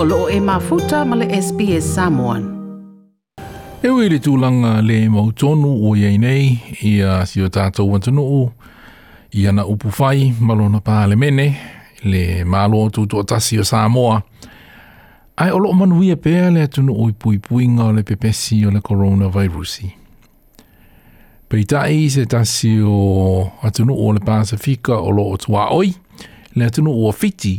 [0.00, 2.42] o e mafuta male le SPS Samoan.
[3.82, 6.52] E wei le tūlanga le mautonu o iei nei
[6.86, 8.46] i a sio tātou watanuu
[9.34, 11.46] i ana upu fai malona le mene
[12.04, 14.22] le malo o tūtu o tasi o Samoa.
[15.36, 18.70] Ai o loo manuia pēa le atunu o i pui puinga o le pepesi o
[18.70, 19.94] le coronavirusi.
[21.48, 25.90] Peitai se tasi o atunu o le pāsa fika o loo tua oi
[26.54, 27.56] le atunu o fiti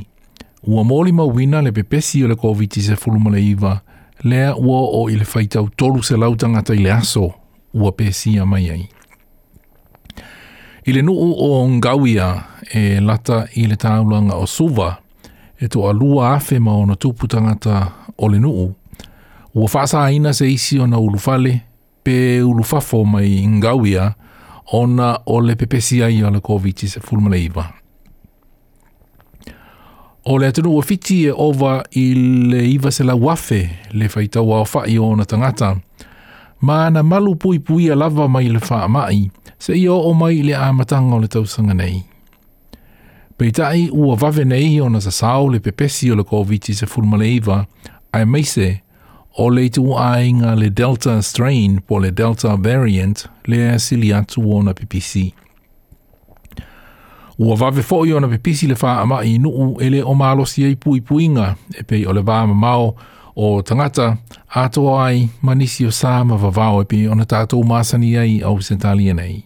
[0.64, 3.82] ua moli mawina le pepesi o le COVID-19 iwa,
[4.24, 7.34] lea ua o i le whaitau tolu se lau tangata i le aso
[7.74, 8.88] ua pesi a mai ai.
[10.86, 14.98] I le nuu o Ngawia e lata i le taulanga o Suva,
[15.60, 18.74] e to alua afe ma ona tupu tangata o le nuu,
[19.56, 21.62] ua whaasa aina se isi ona ulufale,
[22.04, 24.14] pe ulufafo mai Ngawia,
[24.72, 27.79] ona o le pepesi ai o le COVID-19 iwa.
[30.24, 32.12] O le atunu o fiti e owa i
[32.52, 35.78] le iwa se la wafe le whaitaua o fa'i o na tangata.
[36.62, 40.42] Ma na malu pui pui a lava mai le wha mai, se i o mai
[40.44, 42.04] le amatanga o le tausanga nei.
[43.38, 47.16] Pei tai ua wawe nei o na sasau le pepesi o le covid se fulma
[47.18, 47.66] le iwa,
[48.12, 48.82] ai meise,
[49.38, 54.62] o le itu ainga le Delta strain po le Delta variant le asili atu o
[54.64, 55.32] na PPC.
[55.32, 55.49] PPC.
[57.40, 60.64] Ua vave fo ona pe pisi le faa ama i nuu ele o malo si
[60.66, 62.96] ei pui puinga e pei o le vama mao
[63.36, 64.18] o tangata
[64.50, 68.76] ato ai manisi o sā ma vavao e pei ona tātou māsani ai au se
[68.76, 69.14] nei.
[69.14, 69.44] nei.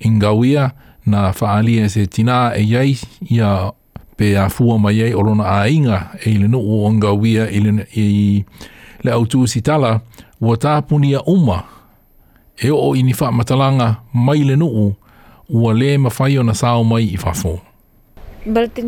[0.00, 0.70] Ingawia
[1.06, 2.98] na faalia e se tina e iei
[3.30, 3.70] ia
[4.16, 8.44] pe a fua mai ei olona a inga e ili nuu o ngawia ili i
[9.04, 10.00] le autu si tala
[10.40, 11.62] ua tāpunia uma
[12.58, 14.94] e o ini faa matalanga mai le nuu
[15.48, 17.60] ua le mawhai o na sao mai i whafo.
[18.44, 18.80] The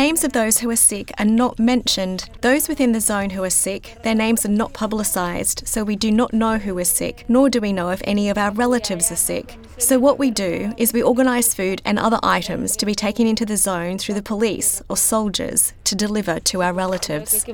[0.00, 2.28] names of those who are sick are not mentioned.
[2.40, 6.10] Those within the zone who are sick, their names are not publicised, so we do
[6.10, 9.22] not know who is sick, nor do we know if any of our relatives are
[9.30, 9.56] sick.
[9.78, 13.46] So, what we do is we organise food and other items to be taken into
[13.46, 17.44] the zone through the police or soldiers to deliver to our relatives.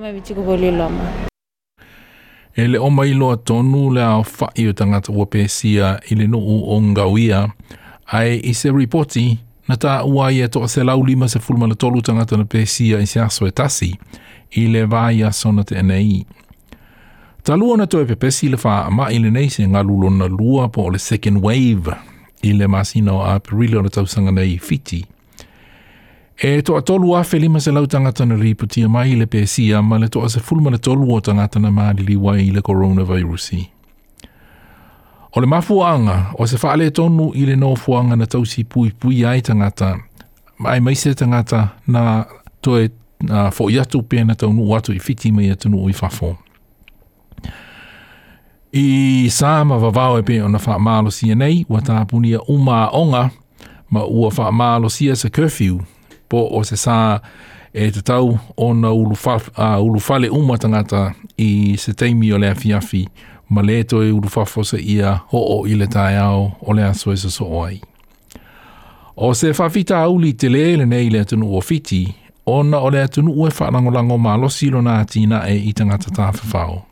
[2.57, 6.27] e le o mai loa tonu le a whai o tangata ua pēsia i le
[6.31, 7.41] nuu o ngawia,
[8.15, 9.39] ai i se ripoti
[9.69, 12.47] na tā ua i e toa se lau lima se fulma le tolu tangata na
[12.47, 13.91] pēsia i se aso e tasi
[14.61, 16.23] i le vāi sona te enei.
[17.45, 20.31] Ta lua na toa pepesi le wha ma i le nei se ngā lulo na
[20.31, 21.91] lua po le second wave
[22.49, 25.03] i le masino a perilio na tausanga nei fiti.
[26.43, 29.27] E to a tolu a fe lima se lau tangata na ripu tia mai le
[29.27, 32.51] pēsia ma le to a se fulma le tolu o tangata na maa li wai
[32.51, 33.69] le coronavirusi.
[35.33, 39.23] O le mafuanga o se faa le tonu i le nofuanga na tausi pui pui
[39.25, 39.95] ai tangata
[40.59, 42.25] ma ai maise tangata na
[42.61, 42.91] to e
[43.21, 46.35] na fo yatu pe na tonu watu i fiti mai e tonu i fafo.
[48.75, 52.91] I sāma vavau e pe o na faa maalo si e nei wa tāpunia umaa
[52.93, 53.31] onga
[53.91, 55.79] ma ua faa maalo si e se curfew
[56.29, 57.19] po o se sā
[57.75, 60.57] e te tau o na ulufa, uh, ulufale uma
[61.39, 63.07] i se teimi o lea fiafi
[63.49, 66.95] ma le to e ulufafo se ia ho o i le tae au o lea
[66.95, 67.81] soe se so ai.
[69.17, 72.15] O se fafita auli te leele nei le tunu o fiti,
[72.47, 76.83] ona o lea tunu ue whanangolango ma lo silo nā tina e i tangata tāwhawhau.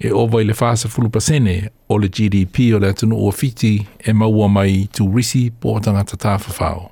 [0.00, 4.12] E ovai le fāsa fulupa sene o le GDP o lea tunu ua fiti e
[4.12, 6.90] maua mai tu risi po tangata tāwhawhau.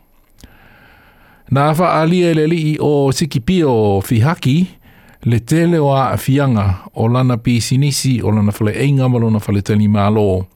[1.48, 1.70] Na
[2.80, 4.66] o Sikipio Fihaki,
[5.24, 10.46] le tele o a fianga o lana o lana whale einga whale tani mālo.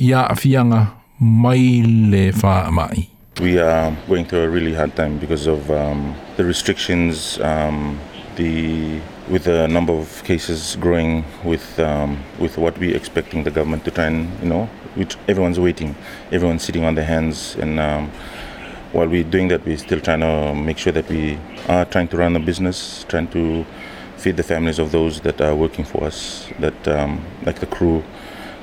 [0.00, 3.08] Ia fianga mai le wha mai.
[3.40, 7.96] We are going through a really hard time because of um, the restrictions, um,
[8.34, 8.98] the
[9.30, 13.92] with the number of cases growing, with um, with what we're expecting the government to
[13.92, 15.94] try and you know, which everyone's waiting,
[16.32, 18.10] everyone's sitting on their hands, and um,
[18.92, 21.38] while we're doing that, we're still trying to make sure that we
[21.68, 23.64] are trying to run a business, trying to
[24.16, 26.48] feed the families of those that are working for us.
[26.60, 28.02] That um, like the crew,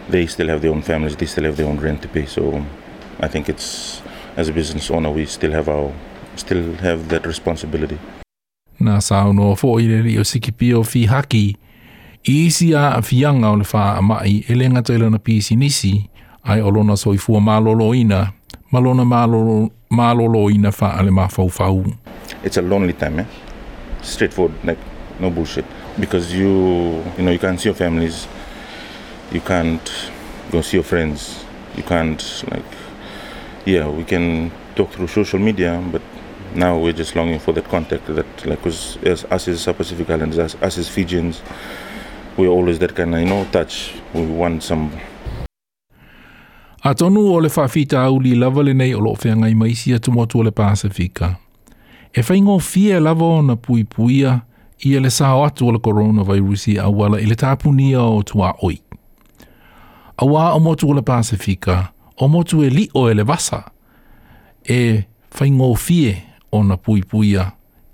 [0.10, 2.26] they still have their own families, they still have their own rent to pay.
[2.26, 2.66] So
[3.20, 4.02] I think it's
[4.38, 5.94] as a business owner, we still have our
[6.36, 7.98] still have that responsibility.
[8.80, 11.46] Nā saunoa fō i reri o Sikipio fi haki.
[12.28, 14.82] I isi a fianga o le wha a mai e lenga
[15.20, 16.10] pisi nisi
[16.44, 18.34] ai mālolo ina.
[18.72, 21.12] Malona malolo, malolo ina fa ale
[22.44, 23.26] It's a lonely time, eh?
[24.02, 24.80] Straightforward, like
[25.20, 25.66] no bullshit.
[26.00, 28.28] Because you, you know, you can't see your families.
[29.32, 30.10] You can't
[30.52, 31.46] go see your friends.
[31.78, 32.66] You can't like,
[33.66, 36.02] yeah, we can talk through social media, but
[36.56, 38.08] now we're just longing for that contact.
[38.08, 41.42] That like, cause as us as South Pacific Islanders, as us as Fijians,
[42.36, 43.94] we're always that kind of you know touch.
[44.14, 44.92] We want some
[46.86, 49.90] A tonu o le whawhita au li lava le nei o lo whenga i maisi
[49.94, 51.32] a tumotu o le Pasifika.
[52.14, 54.36] E whaingo fie lava o na pui puia
[54.86, 58.78] i le sao atu o le coronavirusi a wala i le tāpunia o tua oi.
[60.22, 61.90] A wā o motu o le Pasifika,
[62.22, 63.64] o motu e li o e le vasa,
[64.70, 65.04] e
[65.40, 66.20] whaingo fie
[66.54, 67.48] o na pui puia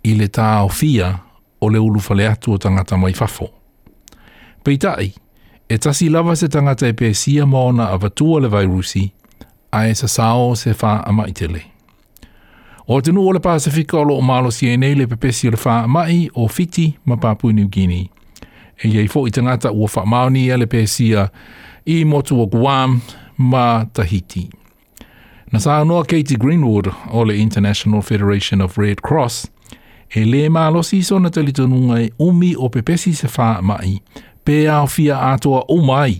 [0.03, 1.13] i le tā o fia
[1.61, 3.47] o le ulu fale atu o tangata mai fafo.
[4.67, 5.13] Peitai,
[5.71, 9.05] e tasi lava se tangata e pēsia mō na avatua le vairusi,
[9.71, 11.61] a e sa sao se wha ama i tele.
[12.91, 15.47] O te nu o le Pasifika o lo o malo si e nei le pepesi
[15.51, 18.01] le wha ama i o fiti ma Papua niu gini.
[18.83, 21.27] E iei fo i tangata ua wha maoni e le pēsia
[21.87, 22.99] i motu o Guam
[23.37, 24.49] ma Tahiti.
[25.51, 29.47] Na sa anoa Katie Greenwood o le International Federation of Red Cross,
[30.15, 34.01] e le malo si sona talitonunga e umi o pepesi se wha ama mai,
[34.45, 36.17] atoa o mai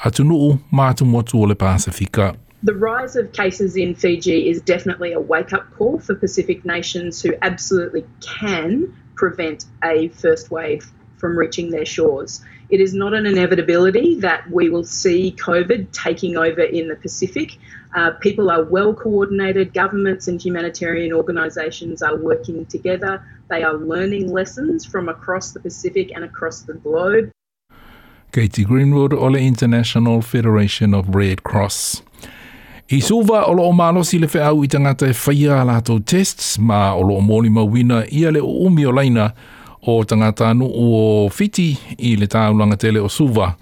[0.00, 2.36] Pasifika.
[2.62, 7.20] The rise of cases in Fiji is definitely a wake up call for Pacific nations
[7.22, 12.40] who absolutely can prevent a first wave from reaching their shores.
[12.70, 17.56] It is not an inevitability that we will see COVID taking over in the Pacific.
[17.94, 23.22] Uh, people are well coordinated, governments and humanitarian organisations are working together.
[23.50, 27.30] They are learning lessons from across the Pacific and across the globe.
[28.32, 32.02] Katie Greenwood o le International Federation of Red Cross.
[32.90, 36.02] I suva o lo o malosi le fe au i tangata e whaia a lātou
[36.04, 39.30] tests, ma o lo o mōni mawina ia le o umi o laina
[39.86, 43.56] o tangata anu o fiti i le ulanga tele o suva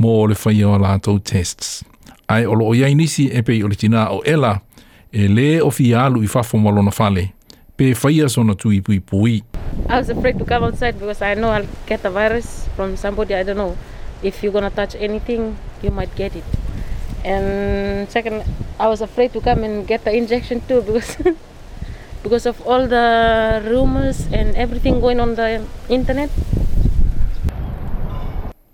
[0.00, 1.82] mō le whaia a lātou tests.
[2.28, 4.60] Ai o lo o iainisi e pei o le tina o ela
[5.12, 7.32] e le o fi alu i fafo malona fale
[7.76, 9.42] pe whaia sona tui pui pui.
[9.88, 13.34] I was afraid to come outside because I know I'll get the virus from somebody
[13.34, 13.76] I don't know
[14.24, 16.44] if you're gonna touch anything, you might get it.
[17.24, 18.42] And second,
[18.80, 21.16] I was afraid to come and get the injection too because
[22.22, 26.30] because of all the rumors and everything going on the internet.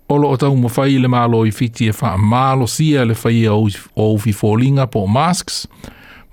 [0.09, 3.45] Olo o tau mawhai le mālo i fiti e wha mālo sia le whai e
[3.47, 3.67] a o
[4.11, 5.67] uwhi fōlinga po masks,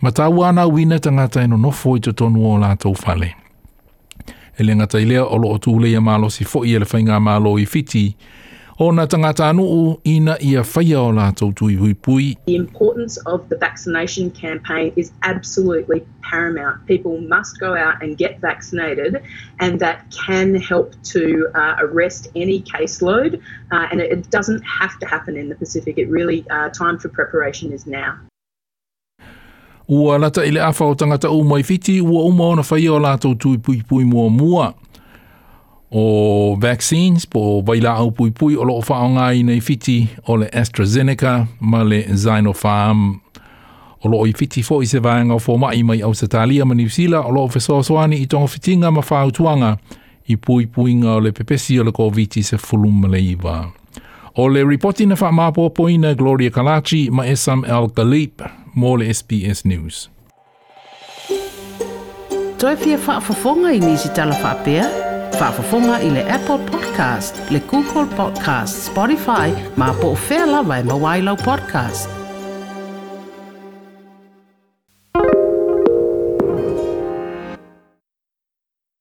[0.03, 3.29] ma tau ana wina tangata eno nofo i te tonu o lātou whale.
[4.59, 4.75] E le
[5.07, 8.17] lea olo o tūle mālo si fōi e le whai ngā mālo i fiti,
[8.81, 12.37] o na tangata anu ina ia whaia o lātou tui hui pui.
[12.47, 16.87] The importance of the vaccination campaign is absolutely paramount.
[16.87, 19.21] People must go out and get vaccinated
[19.59, 23.41] and that can help to uh, arrest any caseload
[23.73, 25.99] uh, and it, it doesn't have to happen in the Pacific.
[25.99, 28.15] It really, uh, time for preparation is now.
[29.89, 31.63] Ua lata ile afa o tangata o mai
[32.01, 34.75] ua uma ona whaia o lātou tui pui pui mua mua
[35.91, 41.47] o vaccines po bailao pui pui o loo whaonga i nei fiti o le AstraZeneca
[41.59, 43.21] ma le Sinopharm.
[44.03, 46.89] O loo i fiti fo i se vaenga o fōmai mai au satalia ma New
[46.89, 49.77] Zealand o loo whesoasoani i tonga fitinga ma whautuanga
[50.27, 53.73] i pui pui nga o le pepesi o le COVID se fulum maleiva.
[54.37, 58.45] O le reporti na whamāpōpoina Gloria Kalachi ma Esam El Galip
[58.77, 60.09] mō le SBS News.
[62.59, 65.08] Toi fia whaafafonga i nisi tala pia.
[65.37, 70.89] faafofoga i le apple podcast le google podcast spotify ma po o fea lava e
[70.93, 72.28] mauā i podcast